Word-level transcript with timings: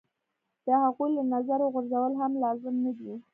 د 0.65 0.67
هغوی 0.83 1.09
له 1.17 1.23
نظره 1.33 1.65
غورځول 1.73 2.13
هم 2.21 2.31
لازم 2.43 2.75
نه 2.85 2.91
دي. 2.99 3.13